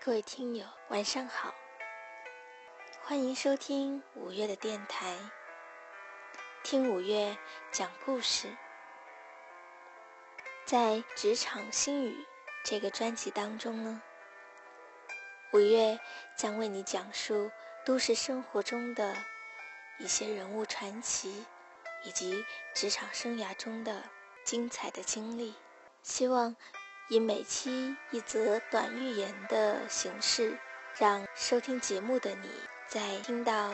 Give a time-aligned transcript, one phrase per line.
[0.00, 1.52] 各位听友，晚上好，
[3.02, 5.18] 欢迎收听五月的电台，
[6.62, 7.36] 听五月
[7.72, 8.56] 讲故事。
[10.64, 10.78] 在
[11.16, 12.12] 《职场心语》
[12.64, 14.00] 这个专辑当中呢，
[15.52, 15.98] 五月
[16.36, 17.50] 将为你讲述
[17.84, 19.16] 都市生活中的
[19.98, 21.44] 一些人物传奇，
[22.04, 24.04] 以及职场生涯中的
[24.44, 25.56] 精彩的经历，
[26.04, 26.54] 希望。
[27.10, 30.58] 以每期一则短寓言的形式，
[30.98, 33.72] 让收听节目的你在听到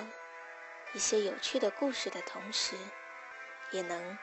[0.93, 2.77] 一些有趣的故事的同时，
[3.73, 4.17] 也能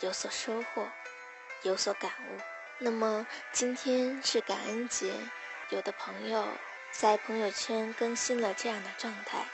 [0.00, 0.86] 有所收获，
[1.62, 2.38] 有所感悟。
[2.76, 5.14] 那么今天是感恩节，
[5.70, 6.46] 有的朋友
[6.90, 9.46] 在朋友圈更新了这样的状态，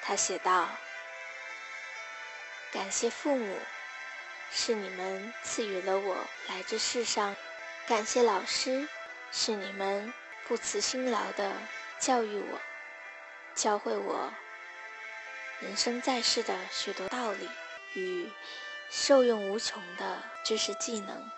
[0.00, 0.70] 他写道
[2.72, 3.58] ：“感谢父母，
[4.50, 6.16] 是你们赐予了我
[6.48, 7.36] 来这世上。”
[7.86, 8.88] 感谢老师，
[9.30, 10.10] 是你们
[10.48, 11.54] 不辞辛劳的
[11.98, 12.58] 教育我，
[13.54, 14.32] 教会我
[15.60, 17.46] 人生在世的许多道理
[17.92, 18.30] 与
[18.88, 21.30] 受用无穷的知识技能。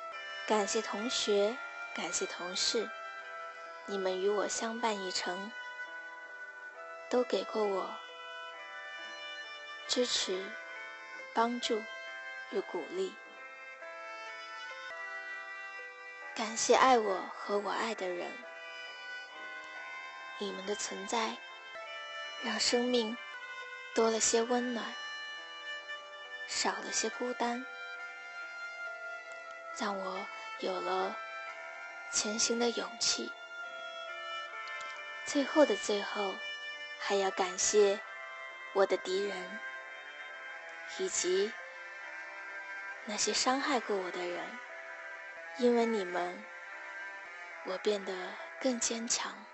[0.47, 1.57] 感谢同学，
[1.97, 2.89] 感谢同事，
[3.87, 5.51] 你们与我相伴一程，
[7.11, 7.93] 都给过我
[9.89, 10.45] 支持、
[11.35, 11.83] 帮助
[12.51, 13.13] 与鼓励。
[16.37, 18.31] 感谢爱我和我爱的人，
[20.39, 21.35] 你们的存在
[22.45, 23.17] 让生命
[23.95, 24.85] 多了些温暖，
[26.47, 27.65] 少了些孤单，
[29.81, 30.27] 让我
[30.61, 31.17] 有了
[32.13, 33.33] 前行的勇气。
[35.25, 36.35] 最后的最后，
[37.01, 37.99] 还要感谢
[38.75, 39.59] 我的敌人，
[40.99, 41.51] 以及
[43.07, 44.66] 那些伤害过我的人。
[45.59, 46.45] 因为你们，
[47.65, 49.47] 我变得更坚强，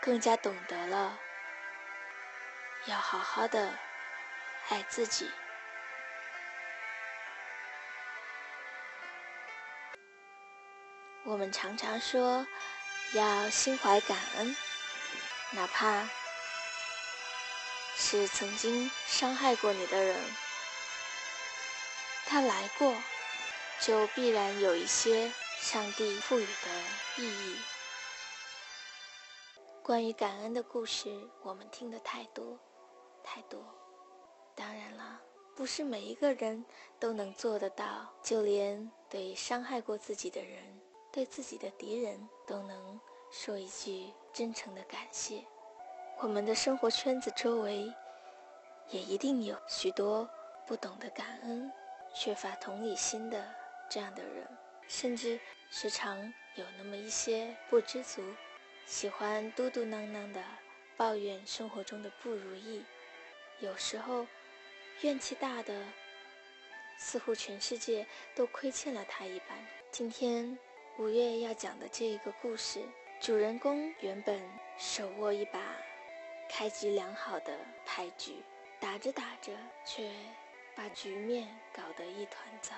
[0.00, 1.20] 更加懂得了
[2.86, 3.78] 要好好的
[4.68, 5.34] 爱自己。
[11.24, 12.46] 我们常常说
[13.12, 14.56] 要心怀感恩，
[15.50, 16.08] 哪怕
[17.94, 20.18] 是曾经伤害过你的人，
[22.24, 22.96] 他来过。
[23.80, 27.56] 就必然有一些上帝赋予的意义。
[29.82, 32.58] 关于感恩的故事，我们听的太多，
[33.22, 33.62] 太多。
[34.54, 35.20] 当然了，
[35.54, 36.64] 不是每一个人
[36.98, 40.80] 都能做得到，就连对伤害过自己的人、
[41.12, 43.00] 对自己的敌人，都能
[43.30, 45.44] 说一句真诚的感谢。
[46.18, 47.92] 我们的生活圈子周围，
[48.88, 50.28] 也一定有许多
[50.66, 51.70] 不懂得感恩、
[52.14, 53.65] 缺乏同理心的。
[53.88, 54.46] 这样的人，
[54.88, 55.38] 甚至
[55.70, 58.22] 时常有那么一些不知足，
[58.84, 60.42] 喜欢嘟嘟囔囔的
[60.96, 62.84] 抱怨生活中的不如意，
[63.60, 64.26] 有时候
[65.02, 65.84] 怨气大的，
[66.98, 69.58] 似乎全世界都亏欠了他一般。
[69.90, 70.58] 今天
[70.98, 72.82] 五月要讲的这一个故事，
[73.20, 74.42] 主人公原本
[74.78, 75.60] 手握一把
[76.48, 78.42] 开局良好的牌局，
[78.80, 79.52] 打着打着
[79.84, 80.10] 却
[80.74, 82.74] 把局面搞得一团糟。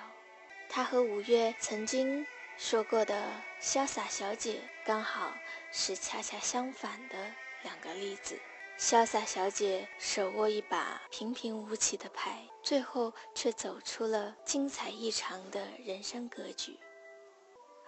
[0.68, 2.26] 他和五月曾经
[2.58, 5.32] 说过的潇洒小姐，刚好
[5.72, 7.16] 是恰恰相反的
[7.62, 8.38] 两个例子。
[8.78, 16.78] 潇洒小姐手握一把平平无奇的牌，最后却走出了精彩异常的人生格局。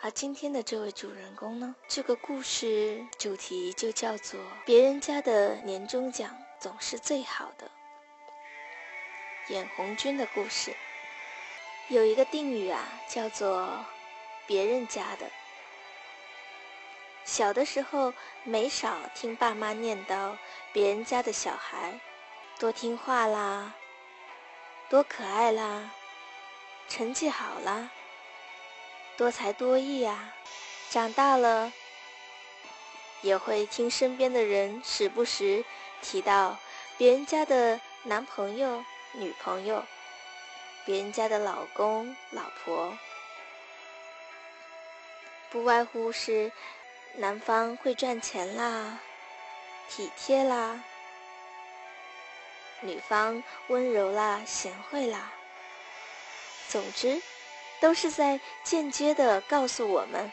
[0.00, 1.76] 而今天的这位主人公呢？
[1.86, 7.70] 这个故事主题就叫做“别人家的年终奖总是最好的”。
[9.48, 10.74] 眼红军的故事。
[11.90, 13.84] 有一个定语啊，叫做
[14.46, 15.28] “别人家的”。
[17.26, 18.14] 小的时候，
[18.44, 20.36] 没少听爸妈念叨
[20.72, 21.98] 别人家的小孩
[22.60, 23.74] 多听话啦，
[24.88, 25.90] 多可爱啦，
[26.88, 27.90] 成绩好啦，
[29.16, 30.32] 多才多艺呀。
[30.90, 31.72] 长大了，
[33.20, 35.64] 也会听身边的人时不时
[36.00, 36.56] 提到
[36.96, 38.84] 别人家的男朋友、
[39.14, 39.84] 女朋友。
[40.84, 42.98] 别人家的老公、老婆，
[45.50, 46.50] 不外乎是
[47.16, 48.98] 男方会赚钱啦、
[49.88, 50.82] 体贴啦，
[52.80, 55.32] 女方温柔啦、贤惠啦。
[56.68, 57.20] 总之，
[57.80, 60.32] 都是在间接的告诉我们，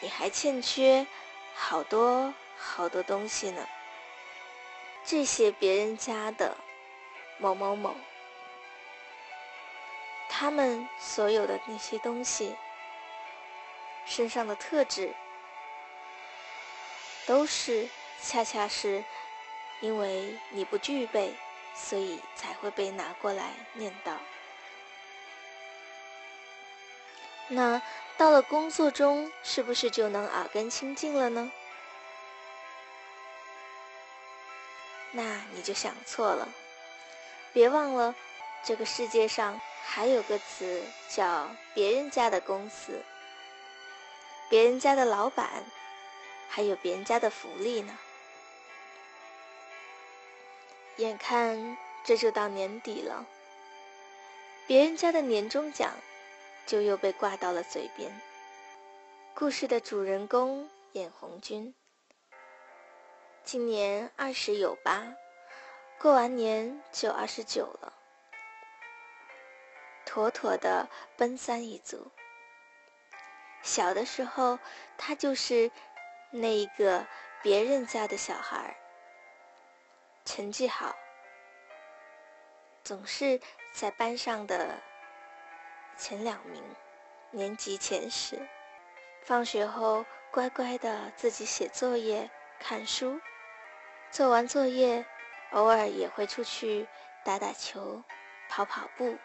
[0.00, 1.06] 你还欠缺
[1.54, 3.68] 好多好多东西呢。
[5.04, 6.56] 这些别人家的
[7.38, 7.94] 某某某。
[10.40, 12.56] 他们所有的那些东西，
[14.04, 15.12] 身上的特质，
[17.26, 17.88] 都是
[18.22, 19.02] 恰恰是
[19.80, 21.34] 因为你不具备，
[21.74, 24.12] 所以才会被拿过来念叨。
[27.48, 27.82] 那
[28.16, 31.50] 到了工作中，是不是就能耳根清净了呢？
[35.10, 36.48] 那你就想错了。
[37.52, 38.14] 别忘了，
[38.62, 43.02] 这个世界上还有个词叫“别人家的公司”，
[44.50, 45.64] 别人家的老板，
[46.48, 47.98] 还有别人家的福利呢。
[50.98, 53.26] 眼看这就到年底了，
[54.66, 55.90] 别人家的年终奖。
[56.66, 58.20] 就又被挂到了嘴边。
[59.32, 61.74] 故事的主人公眼红君，
[63.42, 65.14] 今年二十有八，
[65.98, 67.94] 过完年就二十九了，
[70.18, 72.10] 妥妥的奔三一族。
[73.62, 74.58] 小的时候，
[74.96, 75.70] 他就是
[76.32, 77.06] 那一个
[77.40, 78.76] 别人家的小孩，
[80.24, 80.96] 成绩好，
[82.82, 83.40] 总是
[83.72, 84.80] 在班上的。
[85.96, 86.64] 前两名，
[87.30, 88.48] 年级前十。
[89.22, 92.28] 放学后乖乖的自己写作业、
[92.58, 93.20] 看书。
[94.10, 95.06] 做完作业，
[95.52, 96.88] 偶尔也会出去
[97.24, 98.02] 打打球、
[98.48, 99.16] 跑跑步。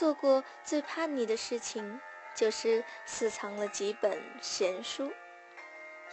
[0.00, 2.00] 做过最叛逆的事情，
[2.34, 5.12] 就是私藏了几本闲书，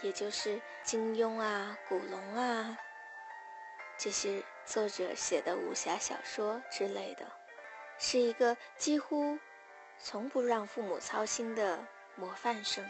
[0.02, 2.76] 也就是金庸啊、古龙啊
[3.96, 7.24] 这些作者写的武侠小说之类的。
[7.96, 9.38] 是一个几乎
[9.98, 12.84] 从不让父母操心的模范生。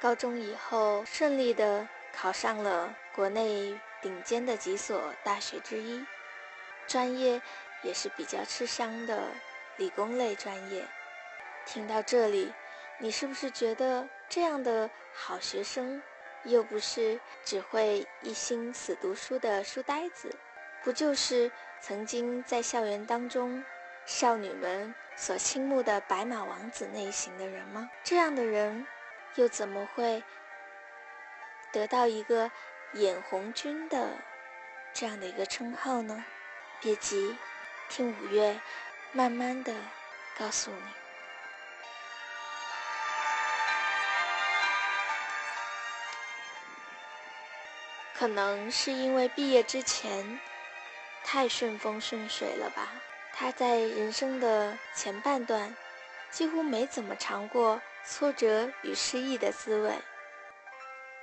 [0.00, 6.06] 高中以后顺利的考上了国内顶尖的几所大学之一，
[6.86, 7.42] 专业
[7.82, 9.28] 也是比较吃香的
[9.76, 10.88] 理工类专业。
[11.66, 12.52] 听到这里，
[12.98, 16.02] 你是不是觉得这样的好学生，
[16.42, 20.36] 又不是只会一心死读书的书呆子，
[20.82, 21.50] 不就是
[21.80, 23.64] 曾经在校园当中？
[24.06, 27.90] 少女们所倾慕的白马王子类型的人吗？
[28.02, 28.86] 这样的人，
[29.36, 30.22] 又怎么会
[31.72, 32.50] 得到一个
[32.92, 34.18] “眼红君”的
[34.92, 36.26] 这样的一个称号呢？
[36.82, 37.38] 别急，
[37.88, 38.60] 听五月
[39.16, 39.72] 慢慢的
[40.36, 40.76] 告诉你。
[48.12, 50.40] 可能是因为毕业之前
[51.22, 53.02] 太顺风顺水了吧。
[53.32, 55.76] 他在人生的前半段，
[56.30, 59.96] 几乎没怎么尝过挫折与失意的滋味。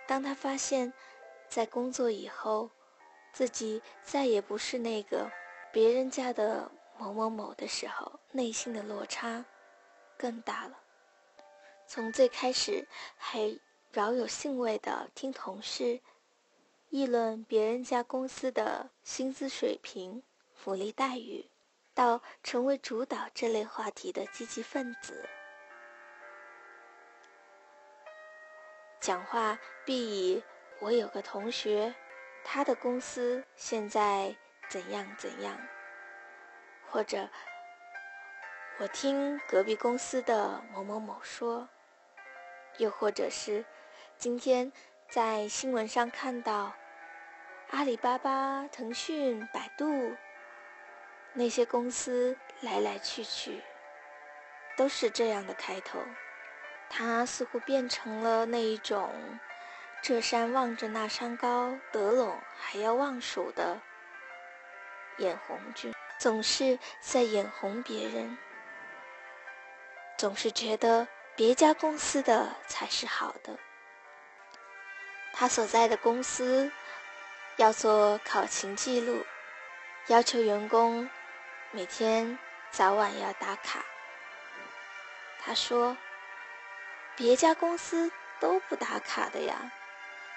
[0.07, 0.93] 当他发现，
[1.49, 2.69] 在工作以后，
[3.33, 5.31] 自己再也不是那个
[5.71, 6.69] 别人家的
[7.01, 9.43] 某某某的时候，内心的落差
[10.17, 10.77] 更大了。
[11.87, 12.87] 从最开始
[13.17, 13.59] 还
[13.91, 15.99] 饶有兴味的听同事
[16.89, 20.21] 议论别人家公司的薪资水平、
[20.53, 21.49] 福利待遇。
[21.93, 25.27] 到成为主导这类话题的积极分子，
[29.01, 30.41] 讲话必以
[30.79, 31.93] “我有个同学，
[32.45, 34.33] 他的公司现在
[34.69, 35.59] 怎样怎样”，
[36.91, 37.29] 或者
[38.79, 41.69] “我听隔壁公司的某某某说”，
[42.77, 43.63] 又或者是
[44.19, 44.71] “今天
[45.09, 46.73] 在新闻上看到
[47.69, 50.15] 阿里巴巴、腾讯、百度”。
[51.33, 53.63] 那些公司来来去去，
[54.75, 55.97] 都是这样的开头。
[56.89, 59.39] 他似乎变成了那一种
[60.03, 63.79] “这山望着那山高，得陇还要望蜀”的
[65.19, 68.37] 眼红君，总是在眼红别人，
[70.19, 73.57] 总是觉得别家公司的才是好的。
[75.33, 76.71] 他所在的公司
[77.55, 79.25] 要做考勤记录，
[80.09, 81.09] 要求员工。
[81.71, 82.37] 每天
[82.69, 83.83] 早晚要打卡。
[85.39, 85.97] 他说
[87.17, 89.71] ：“别家公司都不打卡的呀，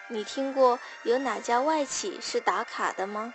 [0.08, 3.34] 你听过有哪家外企是打卡的吗？”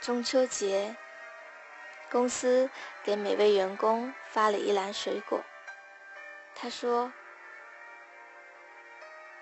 [0.00, 0.96] 中秋节，
[2.10, 2.70] 公司
[3.04, 5.44] 给每位员工发了一篮水果。
[6.54, 7.12] 他说：“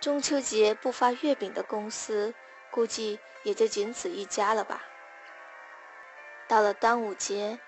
[0.03, 2.35] 中秋节不发月饼的公司，
[2.73, 4.85] 估计也就仅此一家了吧。”
[6.49, 7.61] 到了端午节，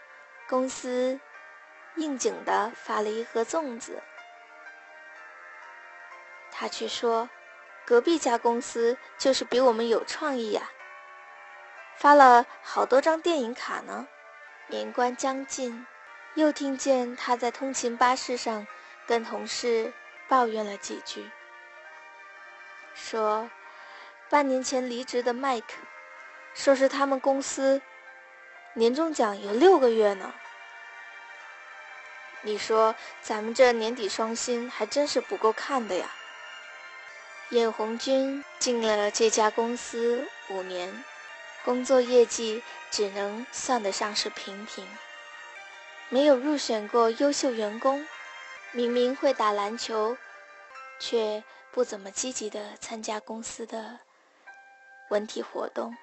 [0.48, 1.20] 公司
[1.94, 4.02] 应景的发了一盒粽子。
[6.50, 7.30] 他却说
[7.86, 10.72] ：“隔壁家公司就是比我们有创意呀，
[12.00, 14.08] 发了好多张电影卡呢。”
[14.68, 15.86] 年关将近，
[16.34, 18.66] 又听见他在通勤巴士上
[19.06, 19.92] 跟同事
[20.28, 21.28] 抱怨了几句。
[22.94, 23.50] 说，
[24.28, 25.66] 半年前离职的麦克，
[26.54, 27.82] 说是他们公司
[28.74, 30.32] 年终奖有六个月呢。
[32.42, 36.08] 你说咱们这年底双薪还真是不够看的呀。
[37.50, 41.04] 叶红军进了这家公司五年，
[41.64, 44.86] 工作业绩只能算得上是平平，
[46.08, 48.06] 没有入选过优秀员工。
[48.72, 50.16] 明明会打篮球，
[51.00, 53.98] 却不怎么积极的参加公司的
[55.10, 55.96] 文体活动。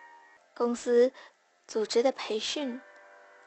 [0.53, 1.13] 公司
[1.65, 2.81] 组织的培训，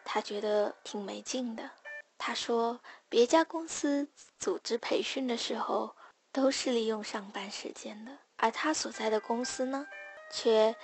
[0.04, 1.70] 他觉得挺没劲的。
[2.16, 5.94] 他说，别家公司组织培训的时候，
[6.32, 9.86] 都是利用上班时间的，而他所在的公司呢，
[10.32, 10.74] 却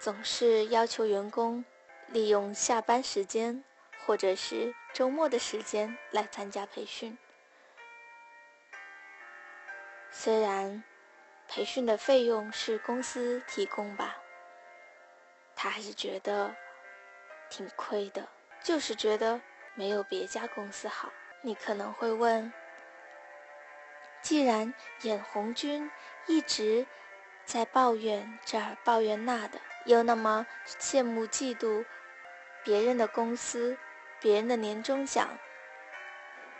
[0.00, 1.64] 总是要求员工
[2.06, 3.64] 利用下班时间
[4.06, 7.18] 或者是周末的时间来参加培训。
[10.10, 10.82] 虽然
[11.46, 14.22] 培训的费用是公司提供吧，
[15.54, 16.54] 他还是觉得
[17.50, 18.28] 挺亏的，
[18.62, 19.40] 就是觉得
[19.74, 21.12] 没有别家公司好。
[21.40, 22.52] 你可能会问，
[24.22, 25.90] 既然眼红军
[26.26, 26.86] 一直
[27.44, 30.46] 在抱怨这儿抱怨那的，又那么
[30.80, 31.84] 羡慕嫉妒
[32.62, 33.78] 别人的公司、
[34.20, 35.38] 别人的年终奖，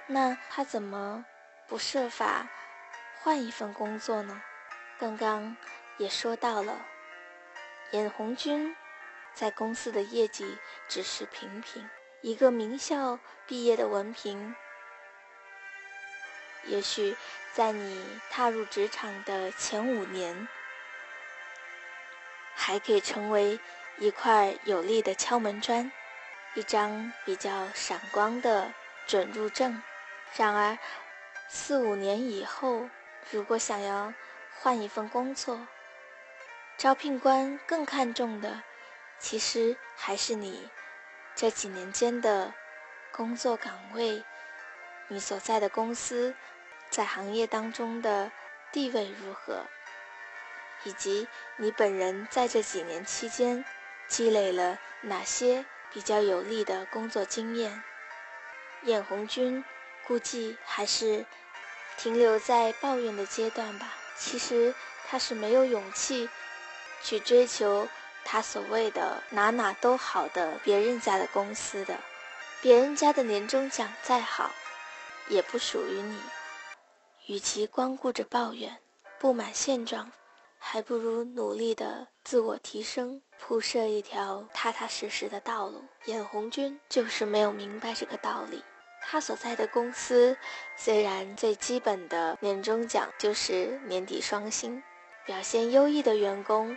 [0.07, 1.27] 那他怎么
[1.67, 2.49] 不设法？
[3.21, 4.43] 换一份工作呢？
[4.99, 5.57] 刚刚
[5.99, 6.87] 也说到了，
[7.91, 8.75] 眼红军
[9.35, 10.59] 在公司的业绩
[10.89, 11.89] 只是平平，
[12.21, 14.55] 一个名校毕业的文凭，
[16.65, 17.17] 也许
[17.53, 20.49] 在你踏入职场的前五年，
[22.69, 23.59] 还可以成为
[23.97, 25.91] 一块有力的敲门砖，
[26.53, 28.75] 一张比较闪光的
[29.07, 29.83] 准入证。
[30.37, 30.79] 然而，
[31.49, 32.91] 四五年以后，
[33.31, 34.13] 如果想要
[34.51, 35.67] 换一份工作，
[36.77, 38.65] 招聘官更看重的，
[39.19, 40.71] 其实还是你
[41.35, 42.53] 这几年间的
[43.11, 44.27] 工作岗位，
[45.07, 46.37] 你所在的公司
[46.91, 48.31] 在行业当中的
[48.71, 49.71] 地位如何，
[50.85, 53.65] 以及你本人在这几年期间
[54.07, 57.83] 积累了哪些比较有利的工作经验。
[58.83, 59.65] 眼红军
[60.07, 61.27] 估计还是。
[62.01, 63.93] 停留在抱怨的阶段吧。
[64.17, 64.73] 其实
[65.09, 66.31] 他是没有勇气
[67.03, 67.89] 去追求
[68.25, 71.99] 他所谓的哪哪都好的别人家的公司的。
[72.63, 74.53] 别人家的年终奖再好，
[75.27, 76.21] 也不属于你。
[77.27, 78.79] 与其光顾着抱怨、
[79.19, 80.13] 不满现状，
[80.59, 85.85] 还不如努力的自我提升，铺设一条踏踏实实的道路。
[86.07, 88.63] 眼红军就是没有明白这个道理。
[89.01, 90.37] 他所在的公司，
[90.77, 94.83] 虽然最基本的年终奖就是年底双薪，
[95.25, 96.77] 表现优异的员工，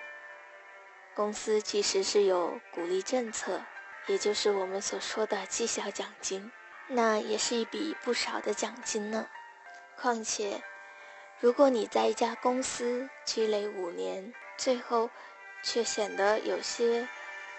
[1.16, 3.60] 公司其实是有鼓励政策，
[4.08, 6.52] 也就是我们所说的绩效奖金，
[6.88, 9.28] 那也是一笔不少的奖金呢。
[9.98, 10.64] 况且，
[11.42, 15.12] 如果你在一家公司积累五年，最后
[15.64, 17.10] 却显得有些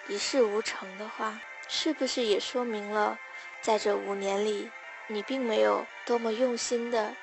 [0.04, 3.18] 一事无成的话，是不是也说明了？
[3.60, 4.72] 在这五年里，
[5.08, 7.16] 你并没有多么用心的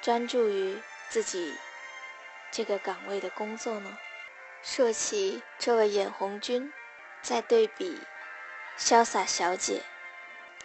[0.00, 1.60] 专注于自己
[2.50, 3.98] 这个岗位的工作呢？
[4.62, 6.72] 说起这位眼红军，
[7.20, 8.08] 再对比
[8.78, 9.84] 潇洒小姐，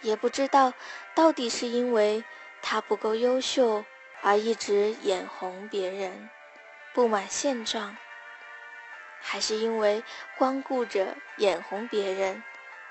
[0.00, 0.72] 也不知道
[1.12, 2.24] 到底是因为
[2.62, 3.84] 她不够优秀
[4.22, 6.30] 而一直眼红别人、
[6.94, 7.96] 不满现状，
[9.20, 10.02] 还是因为
[10.38, 12.42] 光顾着眼红别人、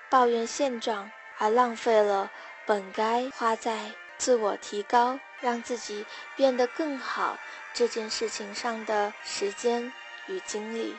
[0.09, 1.11] 抱怨现状。
[1.39, 2.29] 而浪费了
[2.67, 7.35] 本该花在自我提高、让自己变得更好
[7.73, 9.91] 这件事情上的时间
[10.27, 10.95] 与精力。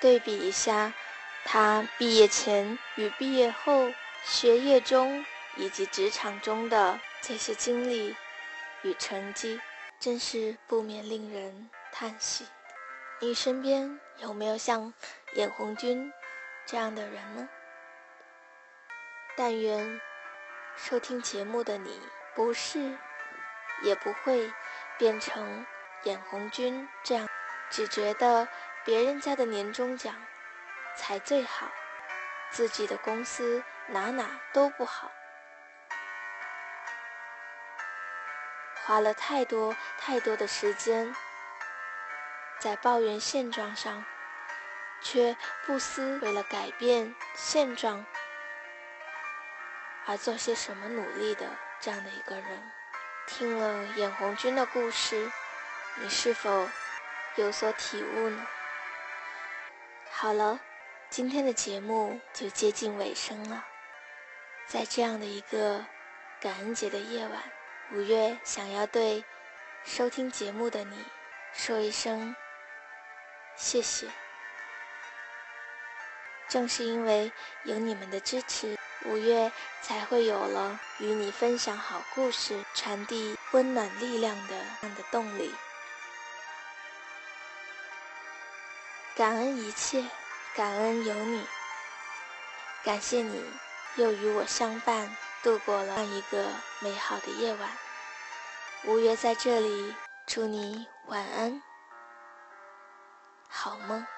[0.00, 0.92] 对比一下，
[1.44, 5.24] 他毕业前与毕业后学业中
[5.56, 8.16] 以及职场中的这些经历
[8.82, 9.60] 与成绩，
[10.04, 12.46] 真是不免令人叹息。
[13.20, 14.92] 你身边有没有像
[15.32, 16.12] 眼红军
[16.66, 17.48] 这样的人呢？
[19.34, 19.98] 但愿
[20.76, 21.98] 收听节目的你
[22.34, 22.98] 不是，
[23.82, 24.52] 也不会
[24.98, 25.64] 变成
[26.02, 27.26] 眼红军这样，
[27.70, 28.46] 只觉得
[28.84, 30.14] 别人家的年终奖
[30.94, 31.70] 才最好，
[32.50, 35.10] 自己的公司哪哪都不好，
[38.86, 41.14] 花了太多太多的时间
[42.58, 44.04] 在抱怨现状上，
[45.00, 45.36] 却
[45.66, 48.04] 不思为了改变现状。
[50.06, 51.46] 而做些什么努力的
[51.80, 52.70] 这样的一个人，
[53.26, 55.32] 听了眼红军的故事，
[55.96, 56.68] 你是否
[57.36, 58.46] 有所体悟呢？
[60.10, 60.60] 好了，
[61.08, 63.64] 今天的节目就接近尾声了。
[64.66, 65.84] 在这样的一个
[66.38, 67.42] 感恩节的夜晚，
[67.92, 69.22] 五月想要对
[69.84, 71.06] 收听节目的你
[71.52, 72.34] 说一声
[73.56, 74.08] 谢谢。
[76.48, 77.30] 正是因为
[77.64, 85.54] 有你们的支持，五月才会有了与你分享好故事、传递温暖力量的这样的动力。
[89.14, 90.04] 感恩一切，
[90.56, 91.46] 感恩有你，
[92.82, 93.44] 感谢你
[93.96, 96.48] 又与我相伴，度过了一个
[96.80, 97.70] 美好的夜晚。
[98.86, 99.94] 五月在这里
[100.26, 101.62] 祝你晚安，
[103.50, 104.13] 好梦。